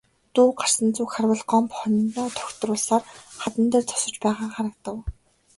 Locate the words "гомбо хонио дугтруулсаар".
1.51-3.03